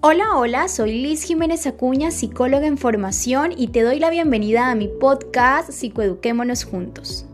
Hola, 0.00 0.36
hola, 0.36 0.68
soy 0.68 1.02
Liz 1.02 1.24
Jiménez 1.24 1.66
Acuña, 1.66 2.12
psicóloga 2.12 2.68
en 2.68 2.78
formación 2.78 3.50
y 3.56 3.66
te 3.66 3.82
doy 3.82 3.98
la 3.98 4.10
bienvenida 4.10 4.70
a 4.70 4.76
mi 4.76 4.86
podcast 4.86 5.72
Psicoeduquémonos 5.72 6.62
Juntos. 6.62 7.26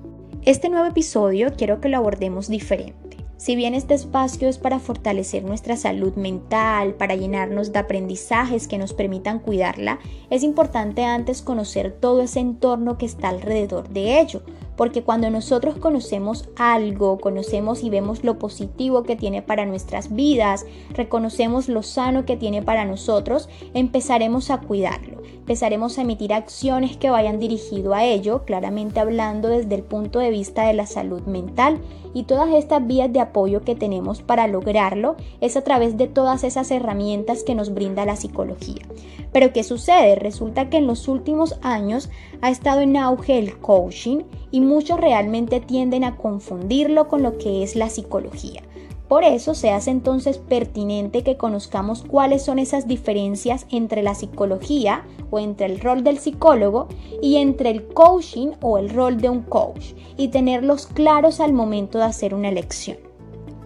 Este 0.47 0.71
nuevo 0.71 0.87
episodio 0.87 1.53
quiero 1.59 1.83
que 1.83 1.91
lo 1.91 1.99
abordemos 1.99 2.49
diferente. 2.49 3.19
Si 3.37 3.55
bien 3.55 3.75
este 3.75 3.93
espacio 3.93 4.49
es 4.49 4.57
para 4.57 4.79
fortalecer 4.79 5.45
nuestra 5.45 5.77
salud 5.77 6.15
mental, 6.15 6.95
para 6.95 7.17
llenarnos 7.17 7.71
de 7.71 7.81
aprendizajes 7.81 8.67
que 8.67 8.79
nos 8.79 8.95
permitan 8.95 9.41
cuidarla, 9.41 9.99
es 10.31 10.43
importante 10.43 11.05
antes 11.05 11.43
conocer 11.43 11.93
todo 11.93 12.23
ese 12.23 12.41
entorno 12.41 12.97
que 12.97 13.05
está 13.05 13.29
alrededor 13.29 13.91
de 13.91 14.21
ello, 14.21 14.41
porque 14.77 15.03
cuando 15.03 15.31
nosotros 15.31 15.77
conocemos 15.77 16.49
algo, 16.57 17.19
conocemos 17.19 17.83
y 17.83 17.91
vemos 17.91 18.25
lo 18.25 18.39
positivo 18.39 19.03
que 19.03 19.17
tiene 19.17 19.43
para 19.43 19.67
nuestras 19.67 20.15
vidas, 20.15 20.67
reconocemos 20.91 21.69
lo 21.69 21.83
sano 21.83 22.25
que 22.25 22.37
tiene 22.37 22.63
para 22.63 22.85
nosotros, 22.85 23.49
empezaremos 23.75 24.51
a 24.51 24.61
cuidarlo, 24.61 25.14
empezaremos 25.39 25.99
a 25.99 26.03
emitir 26.03 26.33
acciones 26.33 26.97
que 26.97 27.11
vayan 27.11 27.39
dirigido 27.39 27.95
a 27.95 28.05
ello, 28.05 28.45
claramente 28.45 29.01
hablando 29.01 29.49
desde 29.49 29.75
el 29.75 29.83
punto 29.83 30.19
de 30.19 30.31
vista 30.31 30.67
de 30.67 30.75
la 30.75 30.87
salud 30.87 31.23
mental 31.23 31.81
y 32.15 32.25
todas 32.25 32.53
estas 32.55 32.87
vías 32.87 33.13
de 33.13 33.21
apoyo 33.21 33.63
que 33.63 33.75
tenemos 33.75 34.23
para 34.23 34.47
lograrlo 34.47 35.17
es 35.41 35.57
a 35.57 35.63
través 35.63 35.97
de 35.97 36.07
todas 36.07 36.45
esas 36.45 36.71
herramientas 36.71 37.43
que 37.43 37.55
nos 37.55 37.75
brinda 37.75 38.07
la 38.07 38.17
psicología. 38.17 38.83
Pero 39.33 39.53
¿qué 39.53 39.65
sucede? 39.65 40.15
Resulta 40.15 40.71
que 40.71 40.77
en 40.77 40.87
los 40.87 41.09
últimos 41.09 41.59
años 41.63 42.09
ha 42.41 42.51
estado 42.51 42.81
en 42.81 42.97
auge 42.97 43.39
el 43.39 43.59
coaching 43.59 44.23
y 44.51 44.61
muchos 44.61 45.01
realmente 45.01 45.61
tienden 45.61 46.05
a 46.05 46.17
confundirlo 46.17 47.09
con 47.09 47.23
lo 47.23 47.37
que 47.39 47.63
es 47.65 47.75
la 47.75 47.89
psicología. 47.89 48.63
Por 49.09 49.23
eso 49.23 49.55
se 49.55 49.71
hace 49.71 49.91
entonces 49.91 50.39
pertinente 50.39 51.23
que 51.23 51.37
conozcamos 51.37 52.03
cuáles 52.03 52.43
son 52.43 52.59
esas 52.59 52.89
diferencias 52.89 53.67
entre 53.71 54.03
la 54.03 54.15
psicología 54.15 55.05
o 55.31 55.39
entre 55.39 55.67
el 55.67 55.81
rol 55.81 56.03
del 56.03 56.19
psicólogo 56.19 56.89
y 57.23 57.37
entre 57.37 57.71
el 57.71 57.87
coaching 57.87 58.53
o 58.63 58.79
el 58.79 58.91
rol 58.91 59.21
de 59.21 59.29
un 59.29 59.43
coach 59.43 59.93
y 60.17 60.29
tenerlos 60.29 60.87
claros 60.87 61.41
al 61.41 61.53
momento 61.53 61.99
de 61.99 62.05
hacer 62.05 62.35
una 62.35 62.49
elección. 62.49 62.97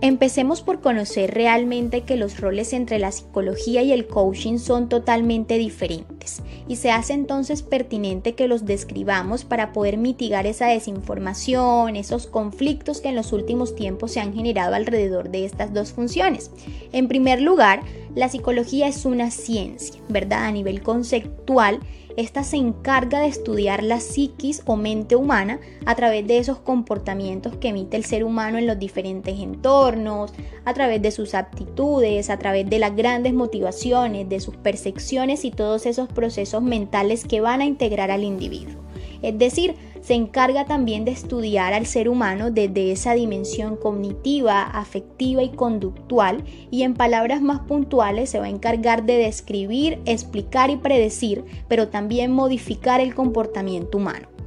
Empecemos 0.01 0.63
por 0.63 0.81
conocer 0.81 1.35
realmente 1.35 2.03
que 2.03 2.17
los 2.17 2.41
roles 2.41 2.73
entre 2.73 3.01
la 3.01 3.11
psicología 3.11 3.83
y 3.83 3.91
el 3.91 4.07
coaching 4.07 4.59
son 4.59 4.89
totalmente 4.89 5.59
diferentes 5.59 6.41
y 6.69 6.77
se 6.77 6.93
hace 6.93 7.15
entonces 7.15 7.63
pertinente 7.63 8.37
que 8.37 8.47
los 8.47 8.65
describamos 8.65 9.45
para 9.45 9.73
poder 9.73 9.97
mitigar 9.97 10.47
esa 10.47 10.69
desinformación, 10.69 11.97
esos 11.97 12.29
conflictos 12.29 13.01
que 13.01 13.09
en 13.09 13.17
los 13.17 13.33
últimos 13.33 13.75
tiempos 13.75 14.13
se 14.13 14.21
han 14.21 14.35
generado 14.35 14.77
alrededor 14.77 15.31
de 15.31 15.45
estas 15.45 15.75
dos 15.75 15.93
funciones. 15.93 16.53
En 16.93 17.09
primer 17.09 17.41
lugar, 17.41 17.83
la 18.15 18.29
psicología 18.29 18.87
es 18.87 19.05
una 19.05 19.33
ciencia, 19.33 20.01
¿verdad? 20.09 20.45
A 20.45 20.53
nivel 20.53 20.81
conceptual 20.81 21.81
esta 22.19 22.43
se 22.43 22.57
encarga 22.57 23.21
de 23.21 23.29
estudiar 23.29 23.85
la 23.85 24.01
psiquis 24.01 24.63
o 24.67 24.75
mente 24.75 25.15
humana 25.15 25.61
a 25.87 25.95
través 25.95 26.27
de 26.27 26.39
esos 26.39 26.59
comportamientos 26.59 27.55
que 27.59 27.69
emite 27.69 27.97
el 27.97 28.05
ser 28.05 28.25
humano 28.25 28.59
en 28.59 28.67
los 28.67 28.77
diferentes 28.77 29.39
entornos, 29.39 30.33
a 30.65 30.75
través 30.75 31.01
de 31.01 31.13
sus 31.13 31.35
aptitudes, 31.35 32.29
a 32.29 32.37
través 32.37 32.69
de 32.69 32.81
las 32.81 32.97
grandes 32.97 33.35
motivaciones, 33.35 34.29
de 34.29 34.41
sus 34.41 34.57
percepciones 34.57 35.45
y 35.45 35.53
todos 35.53 35.87
esos 35.87 36.09
procesos 36.09 36.61
mentales 36.61 37.25
que 37.25 37.41
van 37.41 37.61
a 37.61 37.67
integrar 37.67 38.11
al 38.11 38.25
individuo. 38.25 38.83
Es 39.23 39.39
decir, 39.39 39.77
se 40.01 40.15
encarga 40.15 40.65
también 40.65 41.05
de 41.05 41.13
estudiar 41.13 41.73
al 41.75 41.87
ser 41.87 42.09
humano 42.09 42.51
desde 42.51 42.93
esa 42.93 43.15
dimensión 43.15 43.77
cognitiva, 43.77 44.63
afectiva 44.63 45.43
y 45.43 45.51
conductual 45.51 46.45
y 46.71 46.83
en 46.83 46.95
palabras 46.95 47.43
más 47.43 47.61
puntuales 47.61 48.31
se 48.31 48.39
va 48.39 48.47
a 48.47 48.51
encargar 48.51 49.05
de 49.05 49.19
describir, 49.19 50.01
explicar 50.05 50.71
y 50.71 50.77
predecir, 50.77 51.45
pero 51.69 51.89
también 51.89 52.33
modificar 52.33 53.01
el 53.01 53.15
comportamiento 53.15 53.99
humano. 53.99 54.38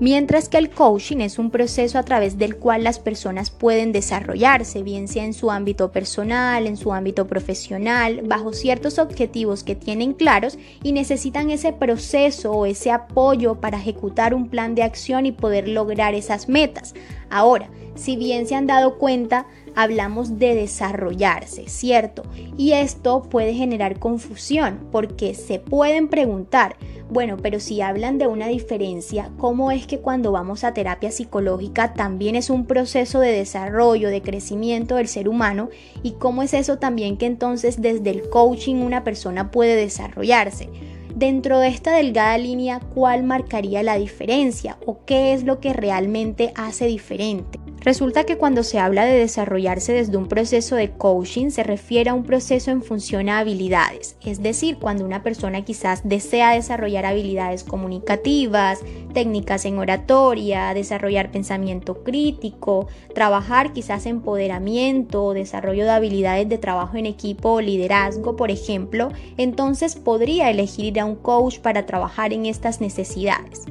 Mientras 0.00 0.48
que 0.48 0.58
el 0.58 0.70
coaching 0.70 1.16
es 1.18 1.40
un 1.40 1.50
proceso 1.50 1.98
a 1.98 2.04
través 2.04 2.38
del 2.38 2.56
cual 2.56 2.84
las 2.84 3.00
personas 3.00 3.50
pueden 3.50 3.90
desarrollarse, 3.90 4.84
bien 4.84 5.08
sea 5.08 5.24
en 5.24 5.34
su 5.34 5.50
ámbito 5.50 5.90
personal, 5.90 6.68
en 6.68 6.76
su 6.76 6.92
ámbito 6.92 7.26
profesional, 7.26 8.20
bajo 8.24 8.52
ciertos 8.52 9.00
objetivos 9.00 9.64
que 9.64 9.74
tienen 9.74 10.12
claros 10.12 10.56
y 10.84 10.92
necesitan 10.92 11.50
ese 11.50 11.72
proceso 11.72 12.52
o 12.52 12.64
ese 12.64 12.92
apoyo 12.92 13.56
para 13.56 13.78
ejecutar 13.78 14.34
un 14.34 14.48
plan 14.48 14.76
de 14.76 14.84
acción 14.84 15.26
y 15.26 15.32
poder 15.32 15.66
lograr 15.66 16.14
esas 16.14 16.48
metas. 16.48 16.94
Ahora, 17.28 17.68
si 17.96 18.14
bien 18.14 18.46
se 18.46 18.54
han 18.54 18.68
dado 18.68 18.98
cuenta, 18.98 19.46
hablamos 19.78 20.40
de 20.40 20.56
desarrollarse, 20.56 21.68
¿cierto? 21.68 22.24
Y 22.56 22.72
esto 22.72 23.22
puede 23.22 23.54
generar 23.54 24.00
confusión 24.00 24.80
porque 24.90 25.34
se 25.34 25.60
pueden 25.60 26.08
preguntar, 26.08 26.74
bueno, 27.08 27.36
pero 27.40 27.60
si 27.60 27.80
hablan 27.80 28.18
de 28.18 28.26
una 28.26 28.48
diferencia, 28.48 29.30
¿cómo 29.38 29.70
es 29.70 29.86
que 29.86 30.00
cuando 30.00 30.32
vamos 30.32 30.64
a 30.64 30.74
terapia 30.74 31.12
psicológica 31.12 31.94
también 31.94 32.34
es 32.34 32.50
un 32.50 32.66
proceso 32.66 33.20
de 33.20 33.30
desarrollo, 33.30 34.08
de 34.08 34.20
crecimiento 34.20 34.96
del 34.96 35.06
ser 35.06 35.28
humano? 35.28 35.68
¿Y 36.02 36.14
cómo 36.14 36.42
es 36.42 36.54
eso 36.54 36.78
también 36.78 37.16
que 37.16 37.26
entonces 37.26 37.80
desde 37.80 38.10
el 38.10 38.28
coaching 38.28 38.82
una 38.82 39.04
persona 39.04 39.52
puede 39.52 39.76
desarrollarse? 39.76 40.68
Dentro 41.14 41.60
de 41.60 41.68
esta 41.68 41.92
delgada 41.92 42.36
línea, 42.36 42.80
¿cuál 42.94 43.22
marcaría 43.22 43.84
la 43.84 43.96
diferencia 43.96 44.76
o 44.84 45.04
qué 45.04 45.34
es 45.34 45.44
lo 45.44 45.60
que 45.60 45.72
realmente 45.72 46.52
hace 46.56 46.86
diferente? 46.86 47.57
Resulta 47.80 48.24
que 48.24 48.36
cuando 48.36 48.62
se 48.62 48.78
habla 48.78 49.04
de 49.04 49.18
desarrollarse 49.18 49.92
desde 49.92 50.16
un 50.16 50.28
proceso 50.28 50.76
de 50.76 50.90
coaching 50.92 51.50
se 51.50 51.62
refiere 51.62 52.10
a 52.10 52.14
un 52.14 52.24
proceso 52.24 52.70
en 52.70 52.82
función 52.82 53.28
a 53.28 53.38
habilidades, 53.38 54.16
es 54.24 54.42
decir, 54.42 54.78
cuando 54.78 55.04
una 55.04 55.22
persona 55.22 55.64
quizás 55.64 56.00
desea 56.04 56.52
desarrollar 56.52 57.06
habilidades 57.06 57.64
comunicativas, 57.64 58.80
técnicas 59.14 59.64
en 59.64 59.78
oratoria, 59.78 60.74
desarrollar 60.74 61.30
pensamiento 61.30 62.02
crítico, 62.02 62.88
trabajar 63.14 63.72
quizás 63.72 64.06
empoderamiento, 64.06 65.32
desarrollo 65.32 65.84
de 65.84 65.90
habilidades 65.90 66.48
de 66.48 66.58
trabajo 66.58 66.96
en 66.96 67.06
equipo 67.06 67.52
o 67.52 67.60
liderazgo, 67.60 68.36
por 68.36 68.50
ejemplo, 68.50 69.10
entonces 69.36 69.96
podría 69.96 70.50
elegir 70.50 70.78
ir 70.78 71.00
a 71.00 71.04
un 71.04 71.16
coach 71.16 71.58
para 71.58 71.86
trabajar 71.86 72.32
en 72.32 72.46
estas 72.46 72.80
necesidades. 72.80 73.64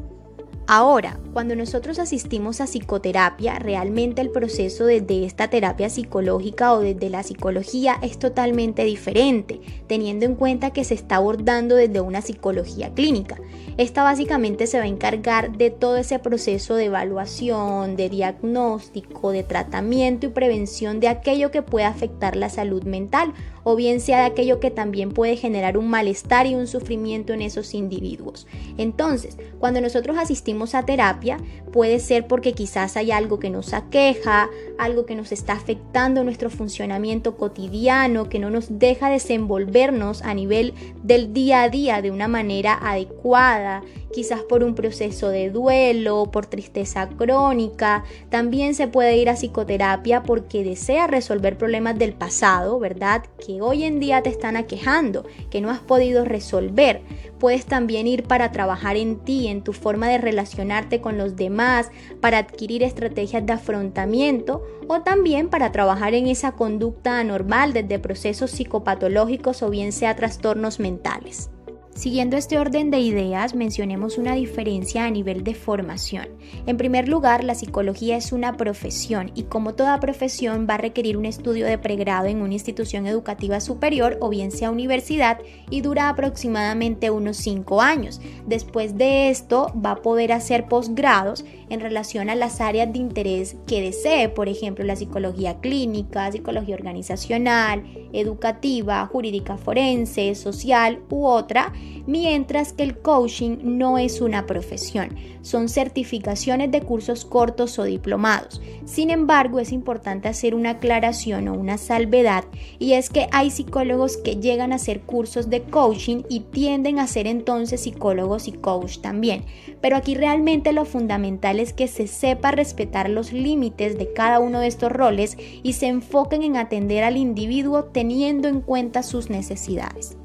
Ahora, 0.70 1.18
cuando 1.32 1.56
nosotros 1.56 1.98
asistimos 1.98 2.60
a 2.60 2.66
psicoterapia, 2.66 3.58
realmente 3.58 4.22
el 4.22 4.32
proceso 4.32 4.86
desde 4.86 5.24
esta 5.24 5.50
terapia 5.50 5.90
psicológica 5.90 6.74
o 6.74 6.82
desde 6.82 7.10
la 7.10 7.24
psicología 7.24 7.98
es 8.02 8.20
totalmente 8.20 8.84
diferente, 8.84 9.62
teniendo 9.88 10.26
en 10.26 10.36
cuenta 10.36 10.72
que 10.72 10.84
se 10.84 10.94
está 10.94 11.16
abordando 11.16 11.76
desde 11.76 12.02
una 12.02 12.22
psicología 12.22 12.94
clínica. 12.94 13.38
Esta 13.78 14.04
básicamente 14.04 14.68
se 14.68 14.78
va 14.78 14.84
a 14.84 14.88
encargar 14.88 15.58
de 15.58 15.70
todo 15.70 15.96
ese 15.96 16.20
proceso 16.20 16.76
de 16.76 16.86
evaluación, 16.86 17.96
de 17.96 18.10
diagnóstico, 18.10 19.32
de 19.32 19.44
tratamiento 19.44 20.26
y 20.26 20.30
prevención 20.32 21.00
de 21.00 21.08
aquello 21.08 21.50
que 21.50 21.62
pueda 21.62 21.88
afectar 21.88 22.36
la 22.36 22.50
salud 22.50 22.84
mental 22.84 23.34
o 23.70 23.76
bien 23.76 24.00
sea 24.00 24.20
de 24.20 24.28
aquello 24.28 24.62
que 24.62 24.72
también 24.72 25.12
puede 25.12 25.36
generar 25.36 25.78
un 25.78 25.90
malestar 25.90 26.48
y 26.48 26.56
un 26.56 26.68
sufrimiento 26.68 27.34
en 27.34 27.42
esos 27.42 27.74
individuos. 27.74 28.48
Entonces, 28.78 29.38
cuando 29.60 29.82
nosotros 29.82 30.18
asistimos 30.18 30.74
a 30.74 30.86
terapia, 30.86 31.38
puede 31.74 32.00
ser 32.00 32.28
porque 32.28 32.54
quizás 32.54 32.96
hay 32.96 33.12
algo 33.12 33.40
que 33.40 33.50
nos 33.50 33.74
aqueja, 33.74 34.50
algo 34.78 35.06
que 35.06 35.16
nos 35.16 35.34
está 35.34 35.52
afectando 35.52 36.24
nuestro 36.24 36.50
funcionamiento 36.50 37.36
cotidiano, 37.36 38.30
que 38.30 38.40
no 38.40 38.50
nos 38.50 38.80
deja 38.80 39.10
desenvolvernos 39.10 40.22
a 40.22 40.34
nivel 40.34 40.74
del 41.04 41.34
día 41.34 41.64
a 41.64 41.70
día 41.70 42.02
de 42.02 42.12
una 42.12 42.30
manera 42.30 42.80
adecuada 42.82 43.84
quizás 44.18 44.42
por 44.42 44.64
un 44.64 44.74
proceso 44.76 45.30
de 45.30 45.50
duelo, 45.50 46.30
por 46.32 46.46
tristeza 46.48 47.08
crónica. 47.10 48.04
También 48.30 48.74
se 48.74 48.88
puede 48.88 49.18
ir 49.18 49.30
a 49.30 49.36
psicoterapia 49.36 50.24
porque 50.24 50.64
desea 50.64 51.08
resolver 51.08 51.58
problemas 51.58 52.00
del 52.00 52.14
pasado, 52.14 52.80
¿verdad? 52.80 53.24
Que 53.46 53.57
hoy 53.62 53.84
en 53.84 54.00
día 54.00 54.22
te 54.24 54.30
están 54.30 54.58
aquejando, 54.58 55.26
que 55.50 55.62
no 55.62 55.70
has 55.70 55.80
podido 55.80 56.26
resolver. 56.26 57.02
Puedes 57.40 57.66
también 57.66 58.08
ir 58.08 58.24
para 58.24 58.52
trabajar 58.52 58.98
en 58.98 59.20
ti, 59.20 59.48
en 59.48 59.64
tu 59.64 59.74
forma 59.74 60.08
de 60.08 60.18
relacionarte 60.18 61.02
con 61.02 61.18
los 61.18 61.36
demás, 61.36 61.92
para 62.22 62.40
adquirir 62.40 62.84
estrategias 62.84 63.46
de 63.46 63.54
afrontamiento 63.54 64.64
o 64.88 65.02
también 65.02 65.50
para 65.50 65.72
trabajar 65.72 66.14
en 66.14 66.28
esa 66.28 66.54
conducta 66.54 67.20
anormal 67.20 67.74
desde 67.74 68.00
procesos 68.00 68.52
psicopatológicos 68.52 69.62
o 69.62 69.70
bien 69.70 69.92
sea 69.92 70.16
trastornos 70.16 70.80
mentales. 70.80 71.50
Siguiendo 71.98 72.38
este 72.38 72.60
orden 72.60 72.92
de 72.92 73.00
ideas, 73.00 73.56
mencionemos 73.56 74.20
una 74.20 74.36
diferencia 74.36 75.06
a 75.06 75.10
nivel 75.10 75.44
de 75.44 75.56
formación. 75.56 76.28
En 76.68 76.78
primer 76.78 77.10
lugar, 77.10 77.44
la 77.44 77.56
psicología 77.56 78.18
es 78.18 78.32
una 78.32 78.56
profesión 78.56 79.32
y 79.34 79.44
como 79.46 79.74
toda 79.74 80.00
profesión 80.00 80.68
va 80.70 80.76
a 80.76 80.78
requerir 80.78 81.18
un 81.18 81.26
estudio 81.26 81.66
de 81.66 81.80
pregrado 81.80 82.28
en 82.28 82.44
una 82.44 82.54
institución 82.54 83.08
educativa 83.08 83.60
superior 83.62 84.20
o 84.22 84.30
bien 84.30 84.52
sea 84.52 84.70
universidad 84.70 85.40
y 85.72 85.82
dura 85.82 86.10
aproximadamente 86.10 87.10
unos 87.10 87.38
5 87.38 87.82
años. 87.82 88.22
Después 88.46 88.96
de 88.96 89.32
esto 89.32 89.74
va 89.84 89.94
a 89.94 90.02
poder 90.04 90.34
hacer 90.34 90.68
posgrados 90.68 91.46
en 91.70 91.80
relación 91.80 92.30
a 92.30 92.36
las 92.36 92.62
áreas 92.62 92.94
de 92.94 93.00
interés 93.00 93.56
que 93.66 93.82
desee, 93.82 94.30
por 94.30 94.50
ejemplo, 94.50 94.86
la 94.86 94.96
psicología 94.96 95.60
clínica, 95.62 96.32
psicología 96.32 96.76
organizacional, 96.76 97.84
educativa, 98.14 99.04
jurídica 99.08 99.58
forense, 99.58 100.36
social 100.36 101.00
u 101.10 101.26
otra 101.26 101.74
mientras 102.08 102.74
que 102.74 102.84
el 102.84 102.98
coaching 102.98 103.58
no 103.64 103.98
es 103.98 104.22
una 104.22 104.46
profesión, 104.46 105.16
son 105.42 105.70
certificaciones 105.70 106.72
de 106.72 106.82
cursos 106.82 107.26
cortos 107.26 107.80
o 107.80 107.84
diplomados. 107.84 108.62
Sin 108.86 109.10
embargo, 109.10 109.60
es 109.60 109.72
importante 109.72 110.28
hacer 110.28 110.56
una 110.56 110.72
aclaración 110.72 111.48
o 111.48 111.54
una 111.54 111.78
salvedad 111.78 112.46
y 112.80 112.94
es 112.94 113.10
que 113.10 113.28
hay 113.32 113.50
psicólogos 113.50 114.18
que 114.18 114.38
llegan 114.38 114.72
a 114.72 114.76
hacer 114.76 115.02
cursos 115.02 115.50
de 115.50 115.64
coaching 115.64 116.24
y 116.30 116.42
tienden 116.42 117.00
a 117.00 117.08
ser 117.08 117.28
entonces 117.28 117.82
psicólogos 117.82 118.48
y 118.48 118.54
coach 118.54 119.00
también. 119.00 119.46
Pero 119.82 119.96
aquí 119.96 120.16
realmente 120.16 120.74
lo 120.74 120.86
fundamental 120.86 121.60
es 121.60 121.74
que 121.74 121.88
se 121.88 122.08
sepa 122.08 122.52
respetar 122.52 123.10
los 123.10 123.32
límites 123.32 123.98
de 123.98 124.12
cada 124.14 124.40
uno 124.40 124.60
de 124.60 124.68
estos 124.68 124.92
roles 124.92 125.38
y 125.64 125.74
se 125.74 125.88
enfoquen 125.88 126.44
en 126.44 126.58
atender 126.58 127.04
al 127.04 127.18
individuo 127.18 127.86
teniendo 127.86 128.48
en 128.48 128.62
cuenta 128.62 129.04
sus 129.04 129.30
necesidades. 129.30 130.18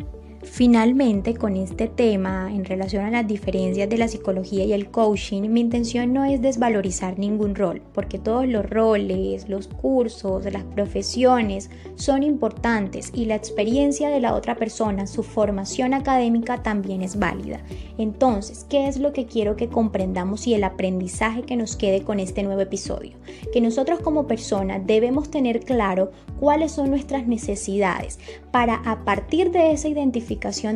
Finalmente, 0.42 1.34
con 1.34 1.56
este 1.56 1.86
tema 1.86 2.50
en 2.52 2.64
relación 2.64 3.04
a 3.04 3.10
las 3.10 3.26
diferencias 3.28 3.88
de 3.88 3.96
la 3.96 4.08
psicología 4.08 4.64
y 4.64 4.72
el 4.72 4.90
coaching, 4.90 5.42
mi 5.48 5.60
intención 5.60 6.12
no 6.12 6.24
es 6.24 6.42
desvalorizar 6.42 7.16
ningún 7.16 7.54
rol, 7.54 7.80
porque 7.94 8.18
todos 8.18 8.46
los 8.48 8.68
roles, 8.68 9.48
los 9.48 9.68
cursos, 9.68 10.44
las 10.52 10.64
profesiones 10.64 11.70
son 11.94 12.24
importantes 12.24 13.12
y 13.14 13.26
la 13.26 13.36
experiencia 13.36 14.08
de 14.08 14.20
la 14.20 14.34
otra 14.34 14.56
persona, 14.56 15.06
su 15.06 15.22
formación 15.22 15.94
académica 15.94 16.62
también 16.62 17.02
es 17.02 17.18
válida. 17.18 17.60
Entonces, 17.96 18.66
¿qué 18.68 18.88
es 18.88 18.98
lo 18.98 19.12
que 19.12 19.26
quiero 19.26 19.54
que 19.54 19.68
comprendamos 19.68 20.48
y 20.48 20.54
el 20.54 20.64
aprendizaje 20.64 21.42
que 21.42 21.56
nos 21.56 21.76
quede 21.76 22.02
con 22.02 22.18
este 22.18 22.42
nuevo 22.42 22.60
episodio? 22.60 23.12
Que 23.52 23.60
nosotros 23.60 24.00
como 24.00 24.26
personas 24.26 24.84
debemos 24.86 25.30
tener 25.30 25.60
claro 25.60 26.10
cuáles 26.40 26.72
son 26.72 26.90
nuestras 26.90 27.28
necesidades 27.28 28.18
para 28.50 28.74
a 28.74 29.04
partir 29.04 29.52
de 29.52 29.72
esa 29.72 29.88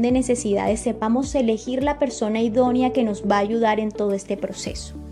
de 0.02 0.12
necesidades 0.12 0.80
sepamos 0.80 1.34
elegir 1.34 1.82
la 1.82 1.98
persona 1.98 2.40
idónea 2.42 2.92
que 2.92 3.04
nos 3.04 3.22
va 3.22 3.36
a 3.36 3.40
ayudar 3.40 3.80
en 3.80 3.90
todo 3.90 4.12
este 4.12 4.36
proceso. 4.36 5.05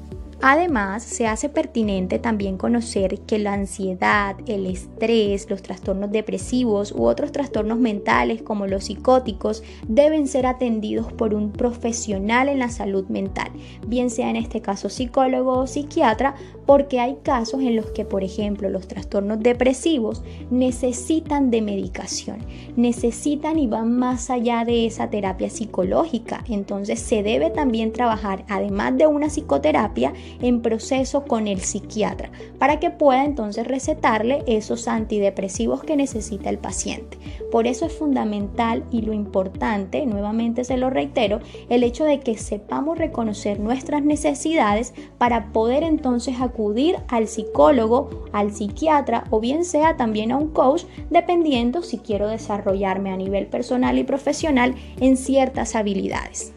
Además, 0.46 1.02
se 1.02 1.26
hace 1.26 1.48
pertinente 1.48 2.18
también 2.18 2.58
conocer 2.58 3.20
que 3.20 3.38
la 3.38 3.54
ansiedad, 3.54 4.36
el 4.44 4.66
estrés, 4.66 5.48
los 5.48 5.62
trastornos 5.62 6.12
depresivos 6.12 6.92
u 6.92 7.06
otros 7.06 7.32
trastornos 7.32 7.78
mentales 7.78 8.42
como 8.42 8.66
los 8.66 8.84
psicóticos 8.84 9.62
deben 9.88 10.28
ser 10.28 10.44
atendidos 10.44 11.10
por 11.14 11.32
un 11.32 11.50
profesional 11.50 12.50
en 12.50 12.58
la 12.58 12.68
salud 12.68 13.06
mental, 13.08 13.48
bien 13.86 14.10
sea 14.10 14.28
en 14.28 14.36
este 14.36 14.60
caso 14.60 14.90
psicólogo 14.90 15.60
o 15.60 15.66
psiquiatra, 15.66 16.34
porque 16.66 17.00
hay 17.00 17.16
casos 17.22 17.62
en 17.62 17.74
los 17.74 17.86
que, 17.92 18.04
por 18.04 18.22
ejemplo, 18.22 18.68
los 18.68 18.86
trastornos 18.86 19.40
depresivos 19.40 20.22
necesitan 20.50 21.50
de 21.50 21.62
medicación, 21.62 22.40
necesitan 22.76 23.58
y 23.58 23.66
van 23.66 23.96
más 23.98 24.28
allá 24.28 24.66
de 24.66 24.84
esa 24.84 25.08
terapia 25.08 25.48
psicológica. 25.48 26.44
Entonces 26.50 27.00
se 27.00 27.22
debe 27.22 27.48
también 27.48 27.92
trabajar, 27.92 28.44
además 28.50 28.98
de 28.98 29.06
una 29.06 29.28
psicoterapia, 29.28 30.12
en 30.40 30.62
proceso 30.62 31.24
con 31.24 31.48
el 31.48 31.60
psiquiatra 31.60 32.30
para 32.58 32.80
que 32.80 32.90
pueda 32.90 33.24
entonces 33.24 33.66
recetarle 33.66 34.42
esos 34.46 34.88
antidepresivos 34.88 35.82
que 35.82 35.96
necesita 35.96 36.50
el 36.50 36.58
paciente. 36.58 37.18
Por 37.50 37.66
eso 37.66 37.86
es 37.86 37.92
fundamental 37.92 38.84
y 38.90 39.02
lo 39.02 39.12
importante, 39.12 40.06
nuevamente 40.06 40.64
se 40.64 40.76
lo 40.76 40.90
reitero, 40.90 41.40
el 41.68 41.84
hecho 41.84 42.04
de 42.04 42.20
que 42.20 42.36
sepamos 42.36 42.98
reconocer 42.98 43.60
nuestras 43.60 44.02
necesidades 44.02 44.94
para 45.18 45.52
poder 45.52 45.82
entonces 45.82 46.40
acudir 46.40 46.96
al 47.08 47.28
psicólogo, 47.28 48.24
al 48.32 48.52
psiquiatra 48.52 49.24
o 49.30 49.40
bien 49.40 49.64
sea 49.64 49.96
también 49.96 50.32
a 50.32 50.36
un 50.36 50.48
coach, 50.48 50.84
dependiendo 51.10 51.82
si 51.82 51.98
quiero 51.98 52.28
desarrollarme 52.28 53.10
a 53.10 53.16
nivel 53.16 53.46
personal 53.46 53.98
y 53.98 54.04
profesional 54.04 54.74
en 55.00 55.16
ciertas 55.16 55.74
habilidades. 55.74 56.52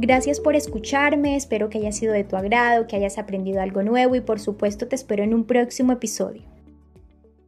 Gracias 0.00 0.38
por 0.38 0.54
escucharme, 0.54 1.34
espero 1.34 1.70
que 1.70 1.78
haya 1.78 1.90
sido 1.90 2.12
de 2.12 2.22
tu 2.22 2.36
agrado, 2.36 2.86
que 2.86 2.94
hayas 2.94 3.18
aprendido 3.18 3.60
algo 3.60 3.82
nuevo 3.82 4.14
y 4.14 4.20
por 4.20 4.38
supuesto 4.38 4.86
te 4.86 4.94
espero 4.94 5.24
en 5.24 5.34
un 5.34 5.44
próximo 5.44 5.92
episodio. 5.92 6.42